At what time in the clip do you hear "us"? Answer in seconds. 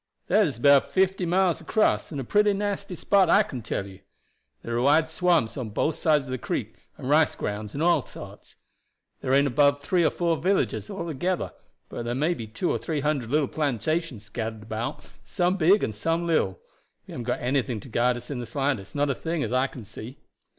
18.17-18.31